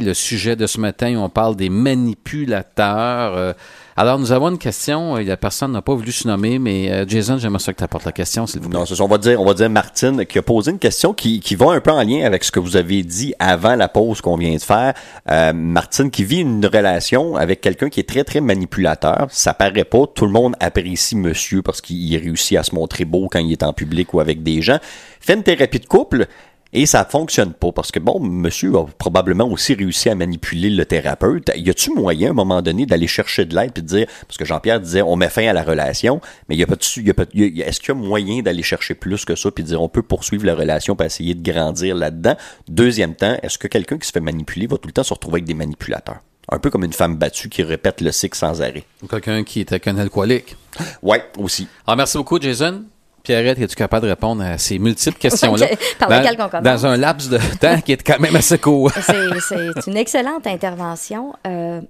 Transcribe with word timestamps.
Le 0.00 0.14
sujet 0.14 0.56
de 0.56 0.66
ce 0.66 0.80
matin, 0.80 1.16
on 1.16 1.28
parle 1.28 1.56
des 1.56 1.68
manipulateurs. 1.68 3.36
Euh, 3.36 3.52
alors, 3.96 4.16
nous 4.20 4.30
avons 4.30 4.50
une 4.50 4.58
question. 4.58 5.16
La 5.16 5.36
personne 5.36 5.72
n'a 5.72 5.82
pas 5.82 5.92
voulu 5.92 6.12
se 6.12 6.28
nommer, 6.28 6.60
mais 6.60 6.88
euh, 6.88 7.04
Jason, 7.08 7.36
j'aimerais 7.36 7.58
ça 7.58 7.72
que 7.72 7.78
tu 7.78 7.84
apportes 7.84 8.04
la 8.04 8.12
question, 8.12 8.46
s'il 8.46 8.60
vous 8.60 8.68
plaît. 8.68 8.78
Non, 8.78 8.86
ça. 8.86 8.94
On 9.02 9.08
va 9.08 9.18
dire, 9.18 9.40
on 9.40 9.44
va 9.44 9.54
dire 9.54 9.68
Martine 9.68 10.24
qui 10.24 10.38
a 10.38 10.42
posé 10.42 10.70
une 10.70 10.78
question 10.78 11.12
qui, 11.12 11.40
qui 11.40 11.56
va 11.56 11.72
un 11.72 11.80
peu 11.80 11.90
en 11.90 12.04
lien 12.04 12.24
avec 12.24 12.44
ce 12.44 12.52
que 12.52 12.60
vous 12.60 12.76
avez 12.76 13.02
dit 13.02 13.34
avant 13.40 13.74
la 13.74 13.88
pause 13.88 14.20
qu'on 14.20 14.36
vient 14.36 14.54
de 14.54 14.60
faire. 14.60 14.94
Euh, 15.28 15.52
Martine 15.52 16.12
qui 16.12 16.22
vit 16.22 16.42
une 16.42 16.64
relation 16.64 17.34
avec 17.34 17.60
quelqu'un 17.60 17.88
qui 17.88 17.98
est 17.98 18.08
très, 18.08 18.22
très 18.22 18.40
manipulateur. 18.40 19.26
Ça 19.30 19.52
paraît 19.52 19.82
pas. 19.82 20.06
Tout 20.14 20.26
le 20.26 20.32
monde 20.32 20.54
apprécie 20.60 21.16
monsieur 21.16 21.62
parce 21.62 21.80
qu'il 21.80 22.16
réussit 22.16 22.56
à 22.56 22.62
se 22.62 22.76
montrer 22.76 23.04
beau 23.04 23.28
quand 23.28 23.40
il 23.40 23.50
est 23.50 23.64
en 23.64 23.72
public 23.72 24.14
ou 24.14 24.20
avec 24.20 24.44
des 24.44 24.62
gens. 24.62 24.78
Fait 25.20 25.34
une 25.34 25.42
thérapie 25.42 25.80
de 25.80 25.86
couple. 25.86 26.28
Et 26.74 26.84
ça 26.84 27.06
fonctionne 27.06 27.54
pas 27.54 27.72
parce 27.72 27.90
que, 27.90 27.98
bon, 27.98 28.20
monsieur 28.20 28.76
a 28.76 28.84
probablement 28.98 29.48
aussi 29.48 29.72
réussi 29.72 30.10
à 30.10 30.14
manipuler 30.14 30.68
le 30.68 30.84
thérapeute. 30.84 31.50
Y 31.56 31.70
a-tu 31.70 31.94
moyen, 31.94 32.28
à 32.28 32.30
un 32.32 32.34
moment 32.34 32.60
donné, 32.60 32.84
d'aller 32.84 33.06
chercher 33.06 33.46
de 33.46 33.54
l'aide 33.54 33.72
et 33.76 33.80
de 33.80 33.86
dire, 33.86 34.06
parce 34.26 34.36
que 34.36 34.44
Jean-Pierre 34.44 34.80
disait, 34.80 35.00
on 35.00 35.16
met 35.16 35.30
fin 35.30 35.46
à 35.48 35.54
la 35.54 35.62
relation, 35.62 36.20
mais 36.48 36.56
y 36.56 36.62
a 36.62 36.66
pas 36.66 36.76
y 36.96 37.10
a 37.10 37.14
pas, 37.14 37.24
est-ce 37.32 37.80
qu'il 37.80 37.88
y 37.88 37.90
a 37.92 37.94
moyen 37.94 38.42
d'aller 38.42 38.62
chercher 38.62 38.94
plus 38.94 39.24
que 39.24 39.34
ça 39.34 39.50
puis 39.50 39.64
de 39.64 39.68
dire, 39.68 39.80
on 39.80 39.88
peut 39.88 40.02
poursuivre 40.02 40.44
la 40.44 40.54
relation 40.54 40.94
pour 40.94 41.06
essayer 41.06 41.34
de 41.34 41.42
grandir 41.50 41.96
là-dedans? 41.96 42.36
Deuxième 42.68 43.14
temps, 43.14 43.38
est-ce 43.42 43.56
que 43.56 43.66
quelqu'un 43.66 43.96
qui 43.96 44.06
se 44.06 44.12
fait 44.12 44.20
manipuler 44.20 44.66
va 44.66 44.76
tout 44.76 44.88
le 44.88 44.92
temps 44.92 45.04
se 45.04 45.14
retrouver 45.14 45.36
avec 45.36 45.46
des 45.46 45.54
manipulateurs? 45.54 46.20
Un 46.50 46.58
peu 46.58 46.70
comme 46.70 46.84
une 46.84 46.92
femme 46.92 47.16
battue 47.16 47.48
qui 47.48 47.62
répète 47.62 48.02
le 48.02 48.12
cycle 48.12 48.36
sans 48.36 48.60
arrêt. 48.60 48.84
Quelqu'un 49.08 49.42
qui 49.42 49.60
est 49.60 49.88
un 49.88 49.98
alcoolique. 49.98 50.56
Ouais, 51.02 51.24
aussi. 51.38 51.66
Alors, 51.86 51.96
merci 51.96 52.18
beaucoup, 52.18 52.40
Jason. 52.40 52.84
Pierrette, 53.22 53.58
es-tu 53.58 53.74
capable 53.74 54.04
de 54.06 54.10
répondre 54.10 54.42
à 54.42 54.58
ces 54.58 54.78
multiples 54.78 55.18
questions-là? 55.18 55.66
dans, 56.00 56.62
dans, 56.62 56.86
un 56.86 56.96
laps 56.96 57.28
de 57.28 57.38
temps 57.58 57.80
qui 57.80 57.92
est 57.92 58.02
quand 58.02 58.18
même 58.18 58.36
assez 58.36 58.58
court. 58.58 58.90
c'est 59.00 59.86
une 59.86 59.96
excellente 59.96 60.46
intervention. 60.46 61.34
Euh, 61.46 61.80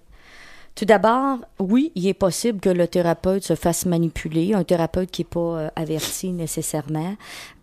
tout 0.74 0.84
d'abord, 0.84 1.38
oui, 1.58 1.92
il 1.94 2.06
est 2.06 2.14
possible 2.14 2.60
que 2.60 2.68
le 2.68 2.86
thérapeute 2.86 3.42
se 3.44 3.54
fasse 3.54 3.84
manipuler, 3.84 4.54
un 4.54 4.64
thérapeute 4.64 5.10
qui 5.10 5.22
n'est 5.22 5.28
pas 5.28 5.40
euh, 5.40 5.68
averti 5.76 6.32
nécessairement. 6.32 7.16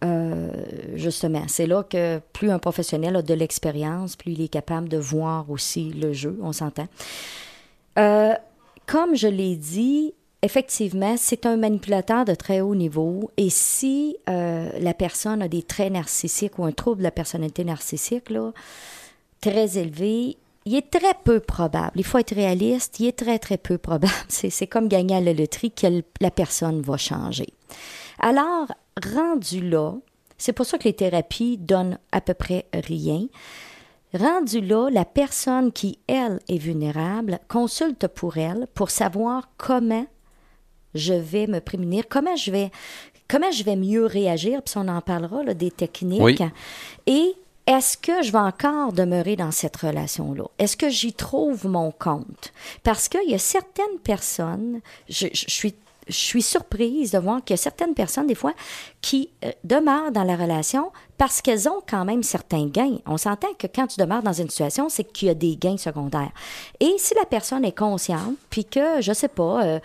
Euh, 0.03 0.51
justement, 0.95 1.43
c'est 1.47 1.67
là 1.67 1.83
que 1.83 2.19
plus 2.33 2.51
un 2.51 2.59
professionnel 2.59 3.15
a 3.15 3.21
de 3.21 3.33
l'expérience, 3.33 4.15
plus 4.15 4.33
il 4.33 4.41
est 4.41 4.49
capable 4.49 4.89
de 4.89 4.97
voir 4.97 5.49
aussi 5.49 5.91
le 5.91 6.13
jeu, 6.13 6.37
on 6.41 6.51
s'entend. 6.51 6.87
comme 7.95 9.15
je 9.15 9.27
l'ai 9.27 9.55
dit, 9.55 10.13
effectivement, 10.45 11.15
c'est 11.17 11.45
un 11.45 11.57
manipulateur 11.57 12.25
de 12.25 12.35
très 12.35 12.61
haut 12.61 12.75
niveau. 12.75 13.31
Et 13.37 13.49
si 13.49 14.17
euh, 14.29 14.69
la 14.79 14.93
personne 14.93 15.41
a 15.41 15.47
des 15.47 15.63
traits 15.63 15.91
narcissiques 15.91 16.57
ou 16.59 16.65
un 16.65 16.71
trouble 16.71 16.99
de 16.99 17.03
la 17.03 17.11
personnalité 17.11 17.63
narcissique, 17.63 18.29
là, 18.29 18.51
très 19.41 19.77
élevé, 19.77 20.37
il 20.65 20.75
est 20.75 20.89
très 20.89 21.13
peu 21.23 21.39
probable, 21.39 21.91
il 21.95 22.03
faut 22.03 22.17
être 22.17 22.33
réaliste, 22.33 22.99
il 22.99 23.07
est 23.07 23.17
très, 23.17 23.37
très 23.37 23.57
peu 23.57 23.77
probable. 23.77 24.13
C'est 24.29 24.67
comme 24.67 24.87
gagner 24.87 25.15
à 25.15 25.21
la 25.21 25.33
loterie 25.33 25.71
que 25.71 26.03
la 26.21 26.31
personne 26.31 26.81
va 26.81 26.97
changer. 26.97 27.49
Alors, 28.19 28.67
rendu 29.03 29.61
là, 29.61 29.93
c'est 30.37 30.53
pour 30.53 30.65
ça 30.65 30.77
que 30.77 30.85
les 30.85 30.93
thérapies 30.93 31.57
donnent 31.57 31.97
à 32.11 32.21
peu 32.21 32.33
près 32.33 32.65
rien. 32.73 33.27
Rendu 34.13 34.61
là, 34.61 34.89
la 34.89 35.05
personne 35.05 35.71
qui, 35.71 35.99
elle, 36.07 36.39
est 36.47 36.57
vulnérable, 36.57 37.39
consulte 37.47 38.07
pour 38.07 38.37
elle 38.37 38.67
pour 38.73 38.89
savoir 38.89 39.49
comment 39.57 40.05
je 40.95 41.13
vais 41.13 41.47
me 41.47 41.59
prémunir, 41.59 42.05
comment 42.09 42.35
je 42.35 42.51
vais, 42.51 42.71
comment 43.27 43.51
je 43.51 43.63
vais 43.63 43.75
mieux 43.75 44.05
réagir, 44.05 44.61
puis 44.63 44.73
on 44.77 44.87
en 44.87 45.01
parlera, 45.01 45.43
là, 45.43 45.53
des 45.53 45.71
techniques. 45.71 46.43
Et 47.05 47.35
est-ce 47.67 47.97
que 47.97 48.23
je 48.23 48.31
vais 48.31 48.39
encore 48.39 48.93
demeurer 48.93 49.35
dans 49.35 49.51
cette 49.51 49.75
relation-là? 49.75 50.45
Est-ce 50.59 50.77
que 50.77 50.89
j'y 50.89 51.13
trouve 51.13 51.67
mon 51.67 51.91
compte? 51.91 52.53
Parce 52.83 53.09
qu'il 53.09 53.29
y 53.29 53.33
a 53.33 53.39
certaines 53.39 53.99
personnes, 54.03 54.81
je, 55.09 55.27
suis 55.33 55.75
je 56.07 56.13
suis 56.13 56.41
surprise 56.41 57.11
de 57.11 57.17
voir 57.17 57.43
qu'il 57.43 57.55
y 57.55 57.59
a 57.59 57.61
certaines 57.61 57.93
personnes, 57.93 58.27
des 58.27 58.35
fois, 58.35 58.53
qui 59.01 59.29
euh, 59.43 59.51
demeurent 59.63 60.11
dans 60.11 60.23
la 60.23 60.35
relation 60.35 60.91
parce 61.17 61.41
qu'elles 61.41 61.67
ont 61.67 61.81
quand 61.87 62.05
même 62.05 62.23
certains 62.23 62.67
gains. 62.67 62.97
On 63.05 63.17
s'entend 63.17 63.53
que 63.57 63.67
quand 63.67 63.87
tu 63.87 63.99
demeures 63.99 64.23
dans 64.23 64.33
une 64.33 64.49
situation, 64.49 64.89
c'est 64.89 65.03
qu'il 65.03 65.27
y 65.29 65.31
a 65.31 65.33
des 65.33 65.55
gains 65.55 65.77
secondaires. 65.77 66.31
Et 66.79 66.93
si 66.97 67.15
la 67.15 67.25
personne 67.25 67.65
est 67.65 67.77
consciente, 67.77 68.35
puis 68.49 68.65
que, 68.65 69.01
je 69.01 69.13
sais 69.13 69.27
pas, 69.27 69.63
euh, 69.65 69.79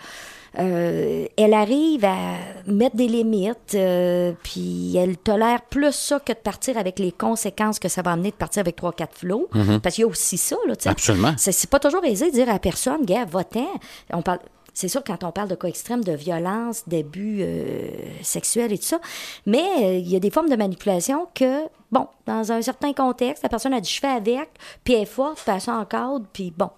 euh, 0.59 1.27
elle 1.37 1.53
arrive 1.53 2.03
à 2.03 2.35
mettre 2.67 2.95
des 2.97 3.07
limites, 3.07 3.73
euh, 3.75 4.33
puis 4.43 4.95
elle 4.97 5.17
tolère 5.17 5.61
plus 5.61 5.93
ça 5.93 6.19
que 6.19 6.33
de 6.33 6.37
partir 6.37 6.77
avec 6.77 6.99
les 6.99 7.11
conséquences 7.11 7.79
que 7.79 7.87
ça 7.87 8.01
va 8.01 8.11
amener 8.11 8.31
de 8.31 8.35
partir 8.35 8.59
avec 8.59 8.75
trois, 8.75 8.91
quatre 8.91 9.17
flots. 9.17 9.47
Mhm. 9.53 9.79
Parce 9.79 9.95
qu'il 9.95 10.01
y 10.03 10.05
a 10.05 10.09
aussi 10.09 10.37
ça, 10.37 10.57
là, 10.67 10.75
tu 10.75 10.83
sais. 10.83 10.89
Absolument. 10.89 11.33
C'est 11.37 11.69
pas 11.69 11.79
toujours 11.79 12.03
aisé 12.03 12.27
de 12.27 12.35
dire 12.35 12.49
à 12.49 12.53
la 12.53 12.59
personne, 12.59 13.05
gars, 13.05 13.25
va-t'en. 13.25 13.67
On 14.11 14.21
parle. 14.21 14.39
C'est 14.73 14.87
sûr, 14.87 15.03
quand 15.03 15.25
on 15.25 15.31
parle 15.33 15.49
de 15.49 15.55
cas 15.55 15.67
extrêmes, 15.67 16.01
de 16.01 16.13
violence, 16.13 16.83
d'abus 16.87 17.39
euh, 17.41 17.89
sexuels 18.21 18.71
et 18.71 18.77
tout 18.77 18.85
ça, 18.85 19.01
mais 19.45 19.99
il 19.99 20.07
y 20.07 20.15
a 20.15 20.19
des 20.19 20.31
formes 20.31 20.49
de 20.49 20.55
manipulation 20.55 21.27
que, 21.35 21.63
bon, 21.91 22.07
dans 22.25 22.53
un 22.53 22.61
certain 22.61 22.93
contexte, 22.93 23.43
la 23.43 23.49
personne 23.49 23.73
a 23.73 23.81
dit 23.81 23.89
je 23.89 23.99
fais 23.99 24.07
avec, 24.07 24.49
puis 24.85 24.93
elle 24.93 25.01
est 25.01 25.05
forte, 25.05 25.41
puis 25.45 25.53
elle 25.53 25.73
en 25.73 25.83
cadre, 25.83 26.25
puis 26.31 26.53
bon. 26.55 26.69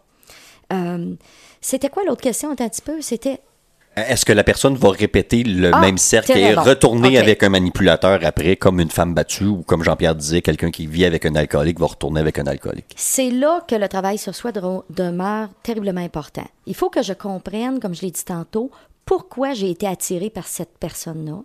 C'était 1.62 1.90
quoi 1.90 2.04
l'autre 2.04 2.22
question? 2.22 2.50
Un 2.50 2.56
petit 2.56 2.82
peu? 2.82 3.00
C'était 3.02 3.40
est-ce 3.96 4.26
que 4.26 4.34
la 4.34 4.44
personne 4.44 4.76
va 4.76 4.90
répéter 4.90 5.44
le 5.44 5.72
ah, 5.74 5.80
même 5.80 5.98
cercle 5.98 6.38
et 6.38 6.54
retourner 6.54 7.18
avec 7.18 7.44
un 7.44 7.50
manipulateur 7.50 8.20
après, 8.24 8.56
comme 8.56 8.80
une 8.80 8.90
femme 8.90 9.14
battue 9.14 9.46
ou 9.46 9.64
comme 9.64 9.84
Jean-Pierre 9.84 10.16
disait, 10.16 10.42
quelqu'un 10.42 10.72
qui 10.72 10.88
vit 10.88 11.06
avec 11.06 11.26
un 11.26 11.36
alcoolique 11.36 11.80
va 11.80 11.88
retourner 11.88 12.20
avec 12.20 12.40
un 12.40 12.48
alcoolique? 12.48 12.94
C'est 12.96 13.30
là 13.30 13.62
que 13.68 13.76
le 13.76 13.88
travail 13.88 14.18
sur 14.18 14.34
soi 14.34 14.52
demeure 14.52 15.50
terriblement 15.62 16.02
important. 16.02 16.46
Il 16.66 16.76
faut 16.76 16.90
que 16.90 17.04
je 17.04 17.14
comprenne, 17.14 17.80
comme 17.80 17.94
je 17.94 18.02
l'ai 18.02 18.12
dit 18.12 18.26
tantôt, 18.26 18.72
pourquoi 19.06 19.54
j'ai 19.54 19.70
été 19.70 19.86
attirée 19.86 20.30
par 20.30 20.48
cette 20.48 20.78
personne-là. 20.80 21.42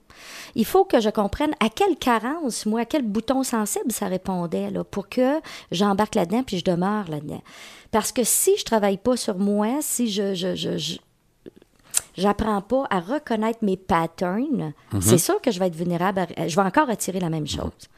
Il 0.55 0.65
faut 0.65 0.85
que 0.85 1.01
je 1.01 1.11
comprenne 1.11 1.55
à 1.61 1.69
quelle 1.69 1.97
carence, 1.97 2.67
moi, 2.67 2.83
à 2.83 2.85
quel 2.85 3.03
bouton 3.03 3.43
sensible 3.43 3.91
ça 3.91 4.07
répondait, 4.07 4.71
là, 4.71 4.85
pour 4.85 5.09
que 5.09 5.41
j'embarque 5.73 6.15
là-dedans 6.15 6.45
puis 6.45 6.59
je 6.59 6.65
demeure 6.65 7.11
là-dedans. 7.11 7.43
Parce 7.91 8.13
que 8.13 8.23
si 8.23 8.57
je 8.57 8.65
travaille 8.65 8.99
pas 8.99 9.17
sur 9.17 9.39
moi, 9.39 9.79
si 9.81 10.11
je, 10.11 10.35
je, 10.35 10.55
je 10.55 10.99
j'apprends 12.19 12.61
pas 12.61 12.85
à 12.91 13.01
reconnaître 13.01 13.61
mes 13.63 13.77
patterns, 13.77 14.73
mhm. 14.93 15.01
c'est 15.01 15.19
sûr 15.19 15.41
que 15.41 15.51
je 15.51 15.59
vais 15.59 15.69
être 15.69 15.77
vulnérable. 15.77 16.27
je 16.47 16.55
vais 16.55 16.63
encore 16.63 16.91
attirer 16.91 17.21
la 17.21 17.31
même 17.31 17.43
mhm. 17.43 17.49
chose. 17.49 17.89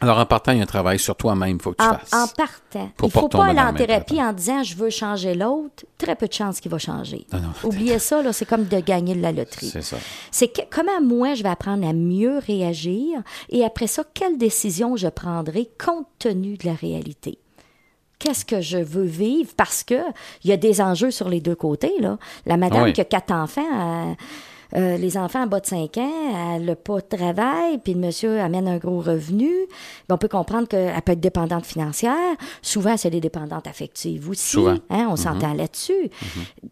Alors, 0.00 0.18
en 0.18 0.26
partant, 0.26 0.52
il 0.52 0.58
y 0.58 0.60
a 0.60 0.64
un 0.64 0.66
travail 0.66 0.98
sur 0.98 1.16
toi-même, 1.16 1.56
il 1.56 1.62
faut 1.62 1.72
que 1.72 1.82
tu 1.82 1.88
en, 1.88 1.94
fasses. 1.94 2.12
En 2.12 2.26
partant. 2.26 2.90
il 2.98 3.04
ne 3.04 3.10
faut 3.10 3.28
pas 3.28 3.46
aller 3.46 3.60
en 3.60 3.72
thérapie 3.72 4.20
en 4.20 4.32
disant 4.32 4.62
je 4.62 4.76
veux 4.76 4.90
changer 4.90 5.34
l'autre. 5.34 5.84
Très 5.96 6.16
peu 6.16 6.26
de 6.26 6.32
chances 6.32 6.60
qu'il 6.60 6.70
va 6.70 6.78
changer. 6.78 7.26
Oubliez 7.62 7.98
ça, 7.98 8.22
là, 8.22 8.32
c'est 8.32 8.44
comme 8.44 8.64
de 8.64 8.80
gagner 8.80 9.14
de 9.14 9.22
la 9.22 9.32
loterie. 9.32 9.70
C'est 9.70 9.82
ça. 9.82 9.96
C'est 10.30 10.52
comment 10.68 11.00
moi, 11.00 11.34
je 11.34 11.42
vais 11.42 11.48
apprendre 11.48 11.88
à 11.88 11.92
mieux 11.92 12.38
réagir? 12.38 13.22
Et 13.48 13.64
après 13.64 13.86
ça, 13.86 14.02
quelle 14.12 14.36
décision 14.36 14.96
je 14.96 15.08
prendrai 15.08 15.70
compte 15.82 16.08
tenu 16.18 16.56
de 16.56 16.66
la 16.66 16.74
réalité? 16.74 17.38
Qu'est-ce 18.24 18.44
que 18.44 18.60
je 18.60 18.78
veux 18.78 19.04
vivre? 19.04 19.50
Parce 19.56 19.84
que 19.84 20.00
il 20.42 20.50
y 20.50 20.52
a 20.52 20.56
des 20.56 20.80
enjeux 20.80 21.10
sur 21.10 21.28
les 21.28 21.40
deux 21.40 21.54
côtés. 21.54 21.92
Là. 22.00 22.18
La 22.46 22.56
madame 22.56 22.92
qui 22.92 23.00
a 23.00 23.04
quatre 23.04 23.32
enfants, 23.32 23.62
euh, 23.62 24.14
euh, 24.76 24.96
les 24.96 25.18
enfants 25.18 25.42
en 25.42 25.46
bas 25.46 25.60
de 25.60 25.66
5 25.66 25.98
ans, 25.98 26.54
elle 26.56 26.64
n'a 26.64 26.74
pas 26.74 26.96
de 26.96 27.16
travail, 27.16 27.78
puis 27.78 27.92
le 27.92 28.00
monsieur 28.00 28.40
amène 28.40 28.66
un 28.66 28.78
gros 28.78 29.00
revenu. 29.00 29.52
on 30.08 30.16
peut 30.16 30.28
comprendre 30.28 30.66
qu'elle 30.66 31.00
peut 31.02 31.12
être 31.12 31.20
dépendante 31.20 31.66
financière. 31.66 32.36
Souvent, 32.62 32.96
c'est 32.96 33.10
des 33.10 33.20
dépendantes 33.20 33.66
affectives 33.66 34.28
aussi. 34.28 34.58
Hein, 34.58 34.80
on 34.90 35.10
mhm. 35.10 35.16
s'entend 35.16 35.52
là-dessus. 35.52 36.10
Mhm. 36.10 36.70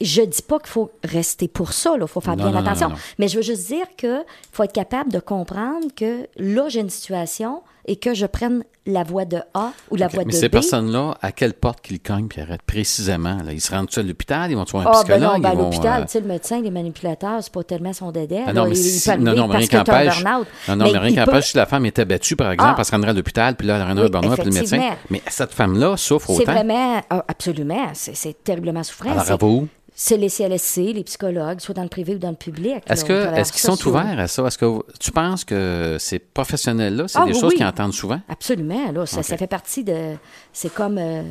Je 0.00 0.22
dis 0.22 0.42
pas 0.42 0.58
qu'il 0.58 0.70
faut 0.70 0.90
rester 1.04 1.46
pour 1.48 1.72
ça, 1.72 1.94
il 2.00 2.06
faut 2.06 2.20
faire 2.20 2.36
bien 2.36 2.54
attention. 2.54 2.92
mais 3.18 3.28
je 3.28 3.36
veux 3.36 3.42
juste 3.42 3.68
dire 3.68 3.86
qu'il 3.96 4.24
faut 4.52 4.64
être 4.64 4.72
capable 4.72 5.12
de 5.12 5.20
comprendre 5.20 5.86
que 5.94 6.28
là, 6.36 6.68
j'ai 6.68 6.80
une 6.80 6.90
situation 6.90 7.62
et 7.86 7.96
que 7.96 8.14
je 8.14 8.26
prenne 8.26 8.64
la 8.86 9.04
voie 9.04 9.24
de 9.24 9.38
A 9.54 9.72
ou 9.90 9.96
la 9.96 10.08
voie 10.08 10.24
de 10.24 10.28
B. 10.28 10.32
Mais 10.32 10.38
ces 10.38 10.48
personnes-là, 10.48 11.16
à 11.20 11.32
quelle 11.32 11.54
porte 11.54 11.80
qu'ils 11.80 12.00
cognent, 12.00 12.28
arrêtent 12.36 12.62
précisément? 12.62 13.38
Là? 13.44 13.52
Ils 13.52 13.60
se 13.60 13.72
rendent 13.72 13.88
à 13.96 14.02
l'hôpital? 14.02 14.50
Ils 14.50 14.56
vont 14.56 14.64
trouver 14.64 14.84
un 14.84 14.90
ah, 14.90 15.02
psychologue? 15.02 15.20
Ben 15.20 15.32
non, 15.32 15.38
ben 15.38 15.50
à 15.50 15.54
l'hôpital, 15.54 16.02
euh, 16.02 16.04
tu 16.04 16.12
sais, 16.12 16.20
le 16.20 16.26
médecin, 16.26 16.60
les 16.60 16.70
manipulateurs, 16.70 17.42
c'est 17.42 17.52
pas 17.52 17.62
tellement 17.64 17.92
son 17.92 18.10
dédé. 18.10 18.42
Ah 18.46 18.52
non, 18.52 18.68
mais 18.68 18.74
si, 18.74 19.08
non, 19.18 19.34
non, 19.34 19.48
mais 19.48 19.58
rien 19.58 19.66
qu'empêche. 19.66 20.24
Non, 20.24 20.76
non, 20.76 20.92
mais, 20.92 20.98
rien 20.98 21.24
qu'empêche 21.24 21.50
si 21.50 21.56
la 21.56 21.66
femme 21.66 21.86
était 21.86 22.04
battue, 22.04 22.36
par 22.36 22.50
exemple, 22.50 22.74
ah, 22.74 22.78
elle 22.78 22.84
se 22.84 22.90
rendrait 22.90 23.10
à 23.10 23.14
l'hôpital, 23.14 23.56
puis 23.56 23.66
là, 23.66 23.76
elle 23.76 23.82
rendrait 23.82 24.10
oui, 24.10 24.26
un 24.26 24.34
puis 24.36 24.44
le 24.44 24.50
médecin. 24.52 24.80
Mais 25.10 25.22
cette 25.28 25.52
femme-là 25.52 25.96
souffre 25.96 26.30
autant. 26.30 26.42
C'est 26.44 26.50
vraiment, 26.50 27.00
absolument, 27.28 27.90
c'est 27.94 28.42
terriblement 28.42 28.82
souffrant. 28.82 29.12
Alors, 29.12 29.30
à 29.30 29.36
vous? 29.36 29.68
C'est 29.94 30.16
les 30.16 30.28
CLSC, 30.28 30.94
les 30.94 31.04
psychologues, 31.04 31.60
soit 31.60 31.74
dans 31.74 31.82
le 31.82 31.88
privé 31.88 32.14
ou 32.14 32.18
dans 32.18 32.30
le 32.30 32.36
public. 32.36 32.82
Est-ce 32.88 33.04
que 33.04 33.34
est-ce 33.36 33.52
qu'ils 33.52 33.60
sont 33.60 33.86
ouverts 33.86 34.18
à 34.18 34.26
ça? 34.26 34.46
Est-ce 34.46 34.58
que 34.58 34.80
tu 34.98 35.10
penses 35.10 35.44
que 35.44 35.96
ces 35.98 36.18
professionnels-là, 36.18 37.08
c'est 37.08 37.18
ah, 37.18 37.26
des 37.26 37.34
choses 37.34 37.54
qu'ils 37.54 37.66
entendent 37.66 37.92
souvent? 37.92 38.20
Absolument. 38.28 38.90
Là, 38.92 39.06
ça, 39.06 39.22
fait 39.22 39.46
partie 39.46 39.84
de. 39.84 40.14
C'est 40.52 40.72
comme. 40.72 40.98
Euh, 40.98 41.22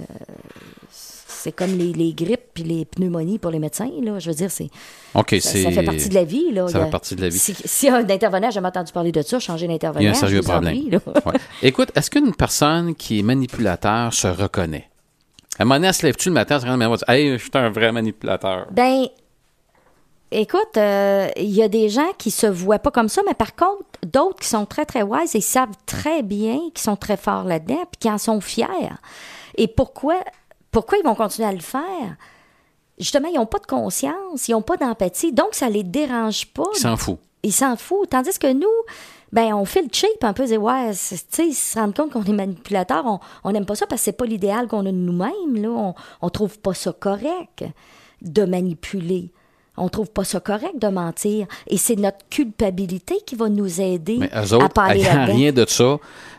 c'est 1.41 1.51
comme 1.51 1.75
les, 1.75 1.91
les, 1.91 2.13
grippes 2.13 2.51
puis 2.53 2.63
les 2.63 2.85
pneumonies 2.85 3.39
pour 3.39 3.49
les 3.49 3.57
médecins. 3.57 3.89
Là. 4.03 4.19
Je 4.19 4.29
veux 4.29 4.35
dire, 4.35 4.51
c'est. 4.51 4.69
OK, 5.15 5.35
ça, 5.39 5.63
ça, 5.63 5.71
fait 5.71 5.83
partie 5.83 6.09
de 6.09 6.13
la 6.13 6.23
vie. 6.23 6.51
Là. 6.51 6.67
Ça 6.67 6.85
fait 6.85 6.91
partie 6.91 7.15
de 7.15 7.21
la 7.21 7.29
vie. 7.29 7.39
Si, 7.39 7.55
si 7.65 7.89
un 7.89 8.07
intervenant 8.07 8.47
n'a 8.47 8.51
jamais 8.51 8.67
entendu 8.67 8.91
parler 8.91 9.11
de 9.11 9.23
ça, 9.23 9.39
changer 9.39 9.67
d'intervenant. 9.67 10.01
Il 10.01 10.05
y 10.05 10.07
a 10.07 10.11
un 10.11 10.13
sérieux 10.13 10.41
problème. 10.41 10.77
Écoute, 11.63 11.89
est-ce 11.95 12.11
qu'une 12.11 12.35
personne 12.35 12.93
qui 12.93 13.19
est 13.19 13.23
manipulateur 13.23 14.13
se 14.13 14.27
reconnaît? 14.27 14.90
À 15.61 15.63
un 15.63 15.65
moment 15.65 15.75
donné, 15.75 15.89
elle 15.89 15.93
se 15.93 16.03
lève-tu 16.07 16.29
le 16.29 16.33
matin, 16.33 16.57
elle 16.59 16.97
se 16.97 17.11
hey, 17.11 17.33
je 17.33 17.37
suis 17.37 17.51
un 17.53 17.69
vrai 17.69 17.91
manipulateur. 17.91 18.65
Ben, 18.71 19.05
écoute, 20.31 20.75
euh, 20.77 21.29
il 21.37 21.51
y 21.51 21.61
a 21.61 21.67
des 21.67 21.87
gens 21.87 22.11
qui 22.17 22.31
se 22.31 22.47
voient 22.47 22.79
pas 22.79 22.89
comme 22.89 23.09
ça, 23.09 23.21
mais 23.27 23.35
par 23.35 23.55
contre, 23.55 23.83
d'autres 24.03 24.39
qui 24.39 24.47
sont 24.47 24.65
très, 24.65 24.85
très 24.85 25.03
wise 25.03 25.35
et 25.35 25.39
savent 25.39 25.75
très 25.85 26.23
bien, 26.23 26.57
qui 26.73 26.81
sont 26.81 26.95
très 26.95 27.15
forts 27.15 27.43
là-dedans, 27.43 27.77
puis 27.91 27.99
qui 27.99 28.09
en 28.09 28.17
sont 28.17 28.41
fiers. 28.41 28.65
Et 29.55 29.67
pourquoi, 29.67 30.15
pourquoi 30.71 30.97
ils 30.97 31.03
vont 31.03 31.13
continuer 31.13 31.47
à 31.47 31.53
le 31.53 31.59
faire? 31.59 32.15
Justement, 32.97 33.27
ils 33.27 33.35
n'ont 33.35 33.45
pas 33.45 33.59
de 33.59 33.67
conscience, 33.67 34.47
ils 34.47 34.53
n'ont 34.53 34.63
pas 34.63 34.77
d'empathie, 34.77 35.31
donc 35.31 35.49
ça 35.51 35.69
les 35.69 35.83
dérange 35.83 36.47
pas. 36.47 36.63
Ils 36.73 36.79
s'en 36.79 36.97
foutent. 36.97 37.21
Ils 37.43 37.53
s'en 37.53 37.75
foutent. 37.75 38.09
Tandis 38.09 38.39
que 38.39 38.51
nous, 38.51 38.67
ben 39.31 39.53
on 39.53 39.65
fait 39.65 39.81
le 39.81 39.87
cheap 39.91 40.23
un 40.23 40.33
peu, 40.33 40.45
dire 40.45 40.61
ouais, 40.61 40.91
tu 40.91 41.15
sais, 41.29 41.47
ils 41.47 41.53
se 41.53 41.77
rendent 41.79 41.95
compte 41.95 42.11
qu'on 42.11 42.23
est 42.23 42.33
manipulateur, 42.33 43.19
on 43.43 43.51
n'aime 43.51 43.65
pas 43.65 43.75
ça 43.75 43.85
parce 43.87 44.01
que 44.01 44.05
c'est 44.05 44.11
pas 44.11 44.25
l'idéal 44.25 44.67
qu'on 44.67 44.81
a 44.81 44.91
de 44.91 44.91
nous-mêmes, 44.91 45.55
là. 45.55 45.69
On, 45.69 45.95
on 46.21 46.29
trouve 46.29 46.59
pas 46.59 46.73
ça 46.73 46.93
correct 46.93 47.63
de 48.21 48.43
manipuler. 48.43 49.31
On 49.77 49.87
trouve 49.87 50.11
pas 50.11 50.25
ça 50.25 50.39
correct 50.41 50.77
de 50.79 50.87
mentir. 50.89 51.47
Et 51.67 51.77
c'est 51.77 51.95
notre 51.95 52.27
culpabilité 52.29 53.15
qui 53.25 53.35
va 53.35 53.47
nous 53.47 53.79
aider 53.79 54.17
Mais 54.19 54.27
eux 54.27 54.53
à 54.53 54.57
autres, 54.57 54.69
parler 54.69 54.99
ayant 54.99 55.15
là-dedans. 55.15 55.33
rien 55.37 55.51
de 55.53 55.65
ça, 55.65 55.97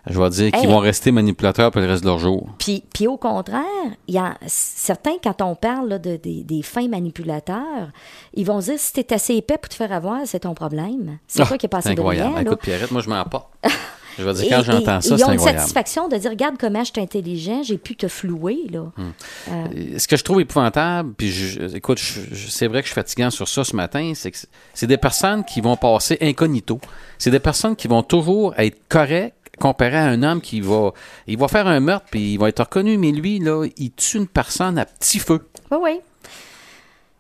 je 0.09 0.21
vais 0.21 0.31
dire 0.31 0.51
qu'ils 0.53 0.61
Hey. 0.65 0.67
vont 0.67 0.79
rester 0.79 1.13
manipulateurs 1.13 1.71
pour 1.71 1.81
le 1.81 1.87
reste 1.87 2.03
de 2.03 2.09
leur 2.09 2.19
jour. 2.19 2.49
Puis, 2.59 2.83
puis 2.93 3.07
au 3.07 3.17
contraire, 3.17 3.63
il 4.09 4.15
y 4.15 4.19
a 4.19 4.37
certains, 4.47 5.17
quand 5.23 5.41
on 5.43 5.55
parle 5.55 5.89
là, 5.89 5.99
de, 5.99 6.17
des- 6.17 6.43
des 6.43 6.63
fins 6.63 6.89
manipulateurs, 6.89 7.91
ils 8.35 8.45
vont 8.47 8.59
dire 8.59 8.75
si 8.79 8.93
t'es 8.93 9.13
assez 9.15 9.35
épais 9.37 9.59
pour 9.59 9.69
te 9.69 9.75
faire 9.75 9.93
avoir, 9.93 10.21
c'est 10.25 10.41
ton 10.41 10.55
problème. 10.55 11.19
C'est 11.27 11.43
Ah, 11.43 11.47
toi 11.47 11.59
qui 11.59 11.67
es 11.67 11.69
passé 11.69 11.89
c'est 11.89 11.93
incroyable. 11.93 12.41
Écoute, 12.41 12.61
Pierrette, 12.63 12.91
moi, 12.91 13.01
je 13.03 13.09
m'en 13.09 13.25
pas. 13.25 13.51
Je 14.19 14.25
vais 14.25 14.35
dire, 14.35 14.47
quand 14.51 14.63
j'entends 14.63 15.01
ça, 15.01 15.15
ils 15.15 15.19
c'est 15.19 15.25
ont 15.25 15.29
une 15.29 15.33
incroyable. 15.37 15.59
satisfaction 15.61 16.07
de 16.07 16.17
dire 16.19 16.29
regarde 16.33 16.57
comment 16.61 16.85
je 16.85 16.93
suis 16.93 17.01
intelligent, 17.01 17.63
j'ai 17.63 17.79
pu 17.79 17.97
te 17.97 18.09
flouer. 18.09 18.59
Là. 18.71 18.93
Hmm. 18.99 19.97
Ce 19.99 20.07
que 20.07 20.19
je 20.19 20.23
trouve 20.23 20.43
épouvantable, 20.43 21.15
puis 21.17 21.31
je- 21.33 21.75
écoute, 21.75 21.99
c'est 21.99 22.67
vrai 22.67 22.83
que 22.83 22.89
je 22.89 22.93
suis 22.93 22.95
fatigant 23.01 23.31
sur 23.31 23.49
ça 23.49 23.65
ce 23.65 23.75
matin, 23.75 24.13
c'est 24.15 24.31
que 24.31 24.37
c'est 24.75 24.87
des 24.87 24.99
personnes 24.99 25.45
qui 25.47 25.63
vont 25.63 25.77
passer 25.79 26.19
incognito. 26.21 26.79
C'est 27.17 27.31
des 27.31 27.41
personnes 27.41 27.75
qui 27.75 27.89
vont 27.89 28.03
toujours 28.03 28.53
être 28.59 28.87
correctes 28.87 29.42
comparé 29.63 29.97
à 29.97 30.07
un 30.07 30.23
homme 30.23 30.41
qui 30.41 30.61
va 30.61 30.91
il 31.27 31.39
va 31.39 31.47
faire 31.49 31.67
un 31.69 31.81
meurtre 31.81 32.07
puis 32.11 32.33
il 32.35 32.39
va 32.39 32.49
être 32.49 32.61
reconnu 32.61 32.99
mais 32.99 33.13
lui 33.13 33.39
là 33.39 33.65
il 33.77 33.93
tue 33.93 34.19
une 34.19 34.27
personne 34.27 34.77
à 34.79 34.85
petit 34.85 35.19
feu 35.21 35.41
Oui, 35.71 35.79
oui. 35.83 36.01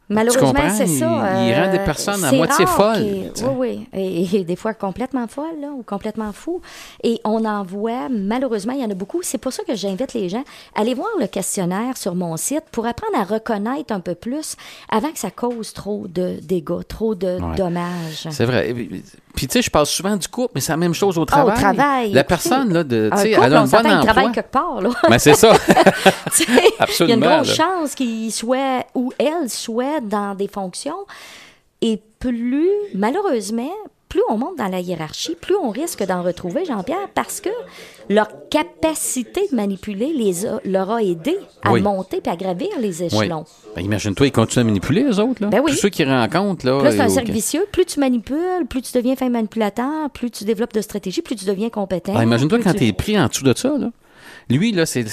Malheureusement, 0.08 0.68
c'est 0.76 0.88
ça. 0.88 1.42
Il- 1.42 1.48
il 1.48 1.54
rend 1.54 1.72
des 1.72 1.78
euh, 1.78 1.84
personnes 1.86 2.22
à 2.22 2.32
moitié 2.32 2.66
folles. 2.66 3.02
Oui, 3.02 3.30
oui. 3.56 3.88
Et, 3.94 4.40
et 4.40 4.44
des 4.44 4.56
fois 4.56 4.74
complètement 4.74 5.26
folles, 5.26 5.58
là, 5.62 5.68
ou 5.74 5.82
complètement 5.82 6.32
fous. 6.32 6.60
Et 7.02 7.18
on 7.24 7.46
en 7.46 7.62
voit, 7.64 8.10
malheureusement, 8.10 8.74
il 8.74 8.82
y 8.82 8.84
en 8.84 8.90
a 8.90 8.94
beaucoup. 8.94 9.20
C'est 9.22 9.38
pour 9.38 9.54
ça 9.54 9.62
que 9.64 9.74
j'invite 9.74 10.12
les 10.12 10.28
gens 10.28 10.44
à 10.74 10.80
aller 10.82 10.92
voir 10.92 11.08
le 11.18 11.28
questionnaire 11.28 11.96
sur 11.96 12.14
mon 12.14 12.36
site 12.36 12.64
pour 12.72 12.84
apprendre 12.84 13.16
à 13.18 13.24
reconnaître 13.24 13.94
un 13.94 14.00
peu 14.00 14.14
plus 14.14 14.56
avant 14.90 15.10
que 15.12 15.18
ça 15.18 15.30
cause 15.30 15.72
trop 15.72 16.04
de 16.08 16.36
dégâts, 16.42 16.86
trop 16.86 17.14
de 17.14 17.38
Ouais. 17.40 17.56
dommages. 17.56 18.26
c'est 18.30 18.44
vrai 18.44 18.74
puis 19.34 19.46
tu 19.46 19.54
sais 19.54 19.62
je 19.62 19.70
parle 19.70 19.86
souvent 19.86 20.16
du 20.16 20.28
couple 20.28 20.52
mais 20.54 20.60
c'est 20.60 20.72
la 20.72 20.76
même 20.76 20.94
chose 20.94 21.18
au 21.18 21.24
travail 21.24 21.54
Ah, 21.56 21.58
au 21.58 21.74
travail. 21.74 22.12
la 22.12 22.24
personne 22.24 22.72
là 22.72 22.84
de 22.84 23.08
tu 23.08 23.14
un 23.14 23.16
sais 23.16 23.30
couple, 23.32 23.46
elle 23.46 23.54
a 23.54 23.60
un 23.60 23.64
bon 23.64 23.78
il 23.78 23.82
travaille 24.04 24.26
emploi 24.26 24.30
quelque 24.32 24.50
part, 24.50 24.80
là. 24.80 24.90
mais 25.10 25.18
c'est 25.20 25.34
ça 25.34 25.52
Il 27.00 27.08
y 27.08 27.12
a 27.12 27.14
une 27.14 27.20
grosse 27.20 27.48
là. 27.58 27.64
chance 27.64 27.94
qu'il 27.94 28.32
soit 28.32 28.86
ou 28.94 29.12
elle 29.18 29.48
soit 29.50 30.00
dans 30.00 30.34
des 30.34 30.48
fonctions. 30.48 31.06
Et 31.80 32.00
plus, 32.20 32.68
malheureusement, 32.94 33.72
plus 34.08 34.22
on 34.28 34.36
monte 34.38 34.56
dans 34.56 34.68
la 34.68 34.78
hiérarchie, 34.80 35.34
plus 35.40 35.56
on 35.56 35.70
risque 35.70 36.04
d'en 36.04 36.22
retrouver, 36.22 36.64
Jean-Pierre, 36.64 37.08
parce 37.14 37.40
que 37.40 37.48
leur 38.12 38.28
capacité 38.50 39.42
de 39.50 39.56
manipuler 39.56 40.12
les 40.14 40.46
a- 40.46 40.60
leur 40.64 40.90
a 40.90 41.02
aidé 41.02 41.36
à 41.62 41.72
Oui. 41.72 41.80
monter 41.80 42.20
puis 42.20 42.32
à 42.32 42.36
gravir 42.36 42.68
les 42.80 43.00
Oui. 43.02 43.06
échelons. 43.06 43.44
Ben, 43.74 43.82
imagine-toi 43.84 44.26
ils 44.26 44.32
continuent 44.32 44.62
à 44.62 44.66
manipuler 44.66 45.04
les 45.04 45.18
autres 45.18 45.42
là 45.42 45.48
Ben 45.48 45.60
oui. 45.64 45.72
tous 45.72 45.78
ceux 45.78 45.88
qui 45.88 46.04
rencontrent 46.04 46.66
là 46.66 46.80
c'est 46.90 47.00
un 47.00 47.08
cercle 47.08 47.32
vicieux. 47.32 47.64
Plus 47.72 47.84
tu 47.86 48.00
manipules, 48.00 48.66
plus 48.68 48.82
tu 48.82 48.92
deviens 48.96 49.16
fin 49.16 49.28
manipulateur, 49.28 50.10
plus 50.10 50.30
tu 50.30 50.44
développes 50.44 50.74
de 50.74 50.80
stratégie, 50.80 51.22
plus 51.22 51.36
tu 51.36 51.44
deviens 51.44 51.70
compétent. 51.70 52.14
Ah, 52.16 52.22
Imagine-toi 52.22 52.58
quand 52.62 52.74
tu- 52.74 52.86
es 52.86 52.92
pris 52.92 53.18
en 53.18 53.26
dessous 53.28 53.44
de 53.44 53.54
ça. 53.56 53.76
Là. 53.78 53.90
Lui, 54.50 54.72
là, 54.72 54.86
c'est, 54.86 55.04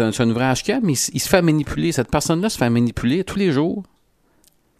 un, 0.00 0.10
un 0.18 0.30
ouvrage 0.30 0.62
a, 0.62 0.78
mais 0.82 0.94
il 0.94 1.20
se 1.20 1.28
fait 1.28 1.42
manipuler. 1.42 1.92
Cette 1.92 2.10
personne-là 2.10 2.48
se 2.48 2.58
fait 2.58 2.70
manipuler 2.70 3.24
tous 3.24 3.38
les 3.38 3.52
jours. 3.52 3.82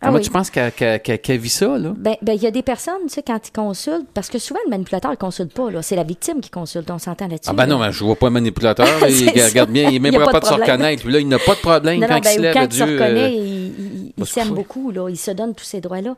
Ah 0.01 0.13
oui. 0.13 0.21
tu 0.21 0.31
penses 0.31 0.51
qu'elle, 0.51 1.39
vit 1.39 1.49
ça, 1.49 1.77
là? 1.77 1.93
Ben, 1.97 2.17
ben, 2.23 2.33
il 2.33 2.43
y 2.43 2.47
a 2.47 2.53
des 2.53 2.63
personnes, 2.63 3.07
tu 3.09 3.15
sais, 3.15 3.23
quand 3.23 3.41
ils 3.47 3.51
consultent, 3.51 4.07
parce 4.15 4.29
que 4.29 4.39
souvent, 4.39 4.61
le 4.65 4.71
manipulateur, 4.71 5.11
il 5.11 5.15
ne 5.15 5.19
consulte 5.19 5.53
pas, 5.53 5.71
là. 5.71 5.83
C'est 5.83 5.97
la 5.97 6.05
victime 6.05 6.41
qui 6.41 6.51
consulte, 6.51 6.91
on 6.91 6.99
s'entend 6.99 7.27
là-dessus. 7.27 7.51
Ah 7.51 7.53
ben 7.53 7.67
là. 7.67 7.75
non, 7.75 7.79
mais 7.81 7.91
je 7.93 8.05
vois 8.05 8.15
pas 8.17 8.29
un 8.29 8.31
manipulateur. 8.31 8.87
il 9.09 9.43
regarde 9.43 9.71
bien, 9.71 9.89
il 9.91 9.97
est 9.97 9.99
même 9.99 10.15
Il 10.15 10.21
pas, 10.21 10.31
pas 10.31 10.41
de 10.41 10.47
se 10.47 10.55
reconnaître. 10.55 11.05
Lui, 11.05 11.13
là, 11.13 11.19
il 11.19 11.29
n'a 11.29 11.39
pas 11.39 11.55
de 11.55 11.61
problème 11.61 12.01
Non, 12.01 12.07
quand 12.07 12.15
non, 12.15 12.21
il 12.33 12.41
ben, 12.41 12.53
se 12.53 12.59
quand 12.59 12.67
il 12.71 12.73
se 12.73 12.83
reconnaît, 12.85 13.35
euh, 13.39 14.11
il, 14.17 14.27
s'aime 14.27 14.51
beaucoup, 14.51 14.91
là. 14.91 15.09
il 15.09 15.17
se 15.17 15.31
donne 15.31 15.55
tous 15.55 15.65
ces 15.65 15.81
droits-là. 15.81 16.15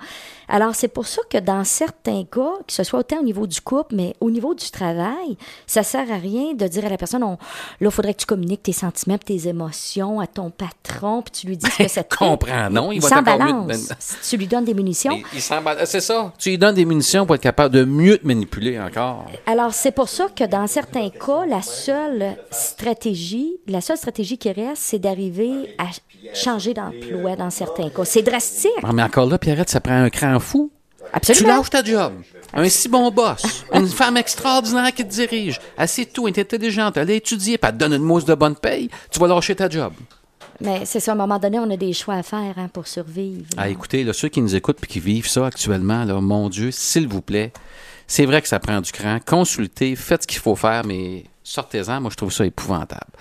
Alors, 0.49 0.75
c'est 0.75 0.89
pour 0.89 1.07
ça 1.07 1.23
que 1.31 1.39
dans 1.39 1.65
certains 1.65 2.25
cas, 2.25 2.53
que 2.67 2.73
ce 2.73 2.85
soit 2.85 3.01
autant 3.01 3.21
au 3.21 3.25
niveau 3.25 3.47
du 3.47 3.61
couple, 3.61 3.95
mais 3.95 4.15
au 4.21 4.31
niveau 4.31 4.55
du 4.55 4.71
travail, 4.71 5.37
ça 5.67 5.83
sert 5.83 6.11
à 6.11 6.17
rien 6.17 6.55
de 6.55 6.67
dire 6.67 6.85
à 6.85 6.89
la 6.91 6.99
personne, 6.99 7.23
on, 7.23 7.33
là, 7.33 7.37
il 7.81 7.91
faudrait 7.91 8.13
que 8.13 8.21
tu 8.21 8.27
communiques 8.27 8.65
tes 8.65 8.73
sentiments, 8.73 9.17
puis 9.17 9.39
tes 9.39 9.49
émotions 9.49 10.21
à 10.21 10.27
ton 10.27 10.51
patron, 10.51 11.23
puis 11.23 11.33
tu 11.33 11.47
lui 11.47 11.57
dis 11.57 11.71
ce 11.71 11.85
que 11.85 11.89
ça 11.89 12.05
te 12.05 12.15
fait. 12.19 12.25
comprends, 12.25 12.69
non, 12.69 12.93
il 12.93 13.01
il 13.01 13.09
va 13.09 13.70
Si 13.79 14.31
tu 14.31 14.37
lui 14.37 14.47
donnes 14.47 14.65
des 14.65 14.75
munitions. 14.75 15.13
il, 15.17 15.25
il 15.35 15.41
s'emballe. 15.43 15.79
Ah, 15.81 15.87
C'est 15.87 16.01
ça. 16.01 16.33
Tu 16.39 16.51
lui 16.51 16.59
donnes 16.59 16.75
des 16.75 16.85
munitions 16.85 17.27
pour 17.27 17.35
être 17.35 17.43
capable 17.43 17.75
de 17.75 17.85
mieux 17.85 18.19
te 18.19 18.27
manipuler 18.27 18.79
encore. 18.81 19.27
Alors, 19.47 19.73
c'est 19.75 19.93
pour 19.93 20.09
ça 20.09 20.29
que 20.35 20.45
dans 20.45 20.67
certains 20.67 21.11
cas, 21.11 21.45
la 21.47 21.63
seule 21.63 22.37
stratégie, 22.51 23.57
la 23.67 23.81
seule 23.81 23.97
stratégie 23.97 24.39
qui 24.39 24.51
reste, 24.51 24.83
c'est 24.83 24.99
d'arriver 24.99 25.75
à 25.79 25.85
changer 26.35 26.75
d'emploi 26.75 27.37
dans 27.37 27.51
certains 27.51 27.91
cas. 27.91 28.05
C'est 28.05 28.23
drastique. 28.23 28.71
Ah, 28.83 28.93
mais 28.93 29.03
encore 29.03 29.27
là, 29.27 29.39
Pierrette, 29.39 29.71
ça 29.71 29.81
prend 29.81 29.95
un 30.03 30.11
cran 30.11 30.39
fou. 30.41 30.71
Tu 30.99 31.07
Absolument. 31.17 31.57
lâches 31.57 31.71
ta 31.71 31.83
job. 31.83 32.13
Un 32.53 32.69
si 32.69 32.89
bon 32.89 33.11
boss. 33.11 33.65
une 33.75 33.87
femme 34.01 34.17
extraordinaire 34.17 34.93
qui 34.95 35.05
te 35.05 35.11
dirige. 35.13 35.59
Sait 35.87 36.05
tout, 36.05 36.29
elle 36.29 36.39
est 36.39 36.41
intelligente, 36.43 36.97
elle 36.97 37.11
a 37.11 37.15
étudié, 37.15 37.59
puis 37.59 37.69
elle 37.69 37.75
te 37.77 37.81
donne 37.81 37.95
une 37.95 38.03
mousse 38.03 38.25
de 38.25 38.35
bonne 38.35 38.55
paye. 38.55 38.89
Tu 39.11 39.19
vas 39.19 39.27
lâcher 39.27 39.57
ta 39.57 39.69
job. 39.69 39.93
Mais 40.61 40.85
c'est 40.85 41.01
ça, 41.01 41.13
à 41.13 41.15
un 41.15 41.19
moment 41.19 41.39
donné, 41.39 41.59
on 41.59 41.71
a 41.71 41.77
des 41.77 41.93
choix 41.93 42.15
à 42.15 42.23
faire 42.23 42.55
hein, 42.57 42.69
pour 42.73 42.87
survivre. 42.87 43.47
Ah, 43.57 43.69
écoutez, 43.69 44.05
là, 44.05 44.13
ceux 44.13 44.29
qui 44.29 44.43
nous 44.43 44.55
écoutent 44.55 44.79
et 44.83 44.87
qui 44.87 45.01
vivent 45.01 45.29
ça 45.29 45.47
actuellement, 45.47 46.05
là, 46.05 46.21
mon 46.21 46.49
Dieu, 46.49 46.71
s'il 46.71 47.09
vous 47.09 47.23
plaît, 47.23 47.53
c'est 48.07 48.27
vrai 48.27 48.43
que 48.43 48.49
ça 48.49 48.59
prend 48.59 48.81
du 48.81 48.93
cran. 48.93 49.19
Consultez, 49.25 49.97
faites 49.97 50.23
ce 50.23 50.27
qu'il 50.27 50.41
faut 50.41 50.57
faire, 50.57 50.85
mais 50.85 51.25
sortez-en. 51.45 52.01
Moi, 52.01 52.11
je 52.11 52.17
trouve 52.17 52.33
ça 52.33 52.45
épouvantable. 52.45 53.13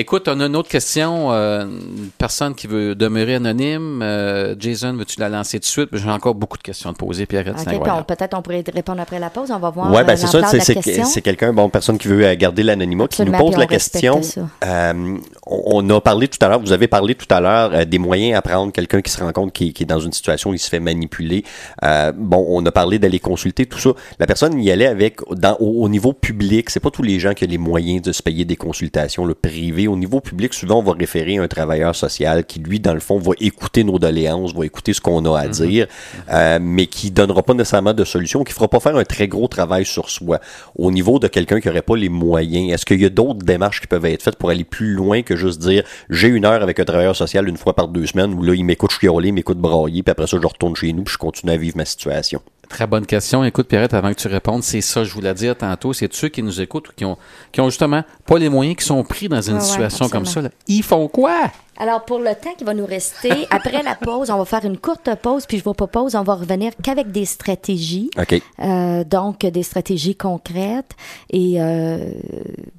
Écoute, 0.00 0.28
on 0.28 0.40
a 0.40 0.46
une 0.46 0.56
autre 0.56 0.70
question. 0.70 1.30
euh, 1.30 1.64
une 1.64 2.08
personne 2.16 2.54
qui 2.54 2.66
veut 2.66 2.94
demeurer 2.94 3.34
anonyme. 3.34 4.00
Euh, 4.02 4.54
Jason, 4.58 4.94
veux-tu 4.94 5.20
la 5.20 5.28
lancer 5.28 5.58
tout 5.60 5.64
de 5.64 5.66
suite? 5.66 5.88
J'ai 5.92 6.08
encore 6.08 6.34
beaucoup 6.34 6.56
de 6.56 6.62
questions 6.62 6.88
à 6.88 6.94
te 6.94 6.98
poser, 6.98 7.26
Pierrette. 7.26 7.52
OK, 7.52 7.58
c'est 7.58 7.66
puis 7.66 7.76
on- 7.76 7.80
incroyable. 7.80 8.06
peut-être 8.06 8.34
on 8.34 8.40
pourrait 8.40 8.64
répondre 8.74 9.00
après 9.02 9.18
la 9.18 9.28
pause. 9.28 9.50
On 9.50 9.58
va 9.58 9.68
voir 9.68 9.92
Ouais, 9.92 10.02
ben 10.02 10.14
euh, 10.14 10.16
c'est 10.16 10.26
ça, 10.26 10.42
c'est, 11.04 11.20
quelqu'un, 11.20 11.52
bon, 11.52 11.68
personne 11.68 11.98
qui 11.98 12.08
veut 12.08 12.34
garder 12.34 12.62
l'anonymat, 12.62 13.08
qui 13.08 13.22
nous 13.26 13.32
pose 13.32 13.58
la 13.58 13.66
question. 13.66 14.22
euh, 14.64 15.18
on, 15.46 15.90
a 15.90 16.00
parlé 16.00 16.28
tout 16.28 16.38
à 16.40 16.48
l'heure, 16.48 16.60
vous 16.60 16.72
avez 16.72 16.88
parlé 16.88 17.14
tout 17.14 17.26
à 17.28 17.40
l'heure 17.42 17.70
euh, 17.74 17.84
des 17.84 17.98
moyens 17.98 18.38
à 18.38 18.42
prendre, 18.42 18.72
quelqu'un 18.72 19.02
qui 19.02 19.10
se 19.12 19.22
rend 19.22 19.32
compte 19.32 19.52
qui, 19.52 19.74
qui 19.74 19.82
est 19.82 19.86
dans 19.86 20.00
une 20.00 20.12
situation 20.12 20.48
où 20.50 20.54
il 20.54 20.58
se 20.58 20.70
fait 20.70 20.80
manipuler. 20.80 21.44
Euh, 21.84 22.10
bon, 22.16 22.46
on 22.48 22.64
a 22.64 22.72
parlé 22.72 22.98
d'aller 22.98 23.20
consulter 23.20 23.66
tout 23.66 23.78
ça. 23.78 23.90
La 24.18 24.26
personne 24.26 24.58
y 24.62 24.70
allait 24.70 24.86
avec, 24.86 25.18
dans, 25.32 25.56
au, 25.60 25.84
au 25.84 25.88
niveau 25.90 26.14
public, 26.14 26.70
c'est 26.70 26.80
pas 26.80 26.90
tous 26.90 27.02
les 27.02 27.20
gens 27.20 27.34
qui 27.34 27.44
ont 27.44 27.48
les 27.50 27.58
moyens 27.58 28.00
de 28.00 28.12
se 28.12 28.22
payer 28.22 28.46
des 28.46 28.56
consultations, 28.56 29.26
le 29.26 29.34
privé. 29.34 29.88
Au 29.90 29.96
niveau 29.96 30.20
public, 30.20 30.54
souvent, 30.54 30.78
on 30.78 30.82
va 30.82 30.92
référer 30.92 31.38
à 31.38 31.42
un 31.42 31.48
travailleur 31.48 31.96
social 31.96 32.44
qui, 32.44 32.60
lui, 32.60 32.78
dans 32.78 32.94
le 32.94 33.00
fond, 33.00 33.18
va 33.18 33.32
écouter 33.40 33.82
nos 33.82 33.98
doléances, 33.98 34.54
va 34.54 34.64
écouter 34.64 34.92
ce 34.92 35.00
qu'on 35.00 35.24
a 35.24 35.38
à 35.38 35.48
dire, 35.48 35.86
euh, 36.30 36.58
mais 36.62 36.86
qui 36.86 37.10
donnera 37.10 37.42
pas 37.42 37.54
nécessairement 37.54 37.92
de 37.92 38.04
solution, 38.04 38.44
qui 38.44 38.52
fera 38.52 38.68
pas 38.68 38.78
faire 38.78 38.96
un 38.96 39.04
très 39.04 39.26
gros 39.26 39.48
travail 39.48 39.84
sur 39.84 40.08
soi. 40.08 40.40
Au 40.76 40.90
niveau 40.92 41.18
de 41.18 41.26
quelqu'un 41.26 41.60
qui 41.60 41.68
aurait 41.68 41.82
pas 41.82 41.96
les 41.96 42.08
moyens, 42.08 42.72
est-ce 42.72 42.86
qu'il 42.86 43.00
y 43.00 43.04
a 43.04 43.08
d'autres 43.08 43.44
démarches 43.44 43.80
qui 43.80 43.88
peuvent 43.88 44.04
être 44.06 44.22
faites 44.22 44.36
pour 44.36 44.50
aller 44.50 44.64
plus 44.64 44.92
loin 44.92 45.22
que 45.22 45.34
juste 45.36 45.60
dire 45.60 45.82
j'ai 46.08 46.28
une 46.28 46.44
heure 46.44 46.62
avec 46.62 46.78
un 46.78 46.84
travailleur 46.84 47.16
social 47.16 47.48
une 47.48 47.56
fois 47.56 47.74
par 47.74 47.88
deux 47.88 48.06
semaines 48.06 48.32
où 48.34 48.42
là, 48.42 48.54
il 48.54 48.64
m'écoute 48.64 48.92
chialer, 48.92 49.28
il 49.28 49.34
m'écoute 49.34 49.58
brailler, 49.58 50.02
puis 50.02 50.10
après 50.12 50.26
ça, 50.26 50.38
je 50.40 50.46
retourne 50.46 50.76
chez 50.76 50.92
nous, 50.92 51.02
puis 51.02 51.14
je 51.14 51.18
continue 51.18 51.52
à 51.52 51.56
vivre 51.56 51.76
ma 51.76 51.84
situation? 51.84 52.40
Très 52.70 52.86
bonne 52.86 53.04
question. 53.04 53.42
Écoute, 53.42 53.66
Pierrette, 53.66 53.94
avant 53.94 54.10
que 54.10 54.14
tu 54.20 54.28
répondes, 54.28 54.62
c'est 54.62 54.80
ça 54.80 55.00
que 55.00 55.06
je 55.08 55.12
voulais 55.12 55.34
dire 55.34 55.56
tantôt. 55.56 55.92
C'est 55.92 56.10
ceux 56.14 56.28
qui 56.28 56.40
nous 56.40 56.60
écoutent 56.60 56.88
ou 56.88 56.92
qui 56.94 57.04
ont, 57.04 57.18
qui 57.50 57.60
ont 57.60 57.68
justement 57.68 58.04
pas 58.26 58.38
les 58.38 58.48
moyens, 58.48 58.76
qui 58.76 58.84
sont 58.84 59.02
pris 59.02 59.28
dans 59.28 59.42
une 59.42 59.54
Ouais, 59.54 59.60
ouais, 59.60 59.66
situation 59.66 60.08
comme 60.08 60.24
ça. 60.24 60.40
là. 60.40 60.50
Ils 60.68 60.84
font 60.84 61.08
quoi? 61.08 61.36
Alors, 61.76 62.04
pour 62.04 62.20
le 62.20 62.26
temps 62.26 62.54
qui 62.56 62.62
va 62.62 62.72
nous 62.72 62.86
rester, 62.86 63.32
après 63.50 63.82
la 63.82 63.96
pause, 63.96 64.30
on 64.30 64.38
va 64.38 64.44
faire 64.44 64.64
une 64.64 64.78
courte 64.78 65.10
pause, 65.20 65.46
puis 65.46 65.58
je 65.58 65.64
vous 65.64 65.72
propose, 65.74 66.14
on 66.14 66.22
va 66.22 66.34
revenir 66.34 66.70
qu'avec 66.80 67.10
des 67.10 67.24
stratégies. 67.24 68.08
OK. 68.16 68.40
Euh, 68.60 69.02
donc, 69.02 69.40
des 69.44 69.62
stratégies 69.64 70.14
concrètes 70.14 70.92
et 71.30 71.60
euh, 71.60 72.12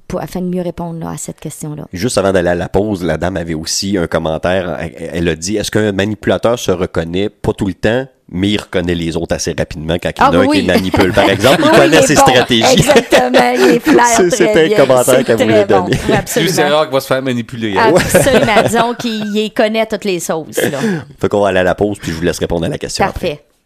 pour, 0.08 0.22
afin 0.22 0.40
de 0.40 0.46
mieux 0.46 0.62
répondre 0.62 1.00
là, 1.00 1.10
à 1.10 1.16
cette 1.18 1.38
question-là. 1.38 1.84
Juste 1.92 2.16
avant 2.16 2.32
d'aller 2.32 2.48
à 2.48 2.54
la 2.54 2.70
pause, 2.70 3.04
la 3.04 3.18
dame 3.18 3.36
avait 3.36 3.54
aussi 3.54 3.98
un 3.98 4.06
commentaire. 4.06 4.74
Elle, 4.80 5.10
elle 5.12 5.28
a 5.28 5.34
dit 5.36 5.56
Est-ce 5.58 5.70
qu'un 5.70 5.92
manipulateur 5.92 6.58
se 6.58 6.70
reconnaît? 6.70 7.28
Pas 7.28 7.52
tout 7.52 7.66
le 7.66 7.74
temps, 7.74 8.06
mais 8.32 8.48
il 8.50 8.58
reconnaît 8.60 8.94
les 8.94 9.16
autres 9.16 9.34
assez 9.34 9.54
rapidement 9.56 9.96
quand 10.02 10.10
il 10.16 10.20
y 10.20 10.22
en 10.24 10.26
Ah, 10.32 10.36
a 10.36 10.38
un 10.40 10.46
oui. 10.46 10.60
qui 10.60 10.66
manipule, 10.66 11.12
par 11.12 11.28
exemple. 11.30 11.60
Il 11.64 11.70
Oui, 11.70 11.76
connaît 11.76 12.02
ses 12.02 12.14
bon. 12.14 12.20
stratégies. 12.22 12.72
Exactement, 12.72 13.52
il 13.54 13.62
est 13.74 13.80
flair. 13.88 14.30
C'était 14.30 14.74
un 14.74 14.76
commentaire 14.86 15.24
qu'elle 15.24 15.36
voulait 15.36 15.64
bon. 15.66 15.80
donner. 15.84 15.98
Absolument. 16.16 16.52
c'est 16.54 16.68
rare 16.68 16.84
qu'il 16.84 16.92
va 16.94 17.00
se 17.00 17.06
faire 17.06 17.22
manipuler. 17.22 17.76
hein. 17.76 17.92
Absolument. 17.96 18.62
Disons 18.66 18.94
qu'il 18.98 19.36
il 19.36 19.50
connaît 19.52 19.86
toutes 19.86 20.04
les 20.04 20.18
sauces. 20.20 20.56
Là. 20.56 20.78
Fait 21.20 21.28
qu'on 21.28 21.40
va 21.42 21.48
aller 21.48 21.60
à 21.60 21.64
la 21.64 21.74
pause, 21.74 21.98
puis 22.00 22.10
je 22.10 22.16
vous 22.16 22.22
laisse 22.22 22.38
répondre 22.38 22.64
à 22.64 22.68
la 22.68 22.78
question 22.78 23.04
après. 23.04 23.28
Parfait. 23.28 23.44